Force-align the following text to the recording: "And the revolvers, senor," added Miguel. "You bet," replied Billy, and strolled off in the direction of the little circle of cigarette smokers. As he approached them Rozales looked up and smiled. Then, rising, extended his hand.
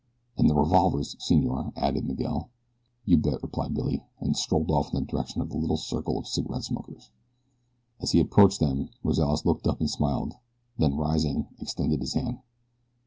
"And 0.35 0.49
the 0.49 0.55
revolvers, 0.55 1.15
senor," 1.19 1.71
added 1.75 2.05
Miguel. 2.07 2.49
"You 3.05 3.17
bet," 3.19 3.43
replied 3.43 3.75
Billy, 3.75 4.03
and 4.19 4.35
strolled 4.35 4.71
off 4.71 4.91
in 4.91 4.99
the 4.99 5.05
direction 5.05 5.43
of 5.43 5.51
the 5.51 5.57
little 5.59 5.77
circle 5.77 6.17
of 6.17 6.25
cigarette 6.25 6.63
smokers. 6.63 7.11
As 8.01 8.11
he 8.11 8.19
approached 8.19 8.59
them 8.59 8.89
Rozales 9.03 9.45
looked 9.45 9.67
up 9.67 9.79
and 9.79 9.91
smiled. 9.91 10.33
Then, 10.75 10.97
rising, 10.97 11.49
extended 11.59 11.99
his 11.99 12.15
hand. 12.15 12.39